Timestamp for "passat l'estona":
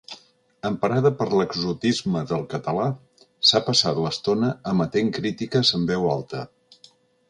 3.69-4.53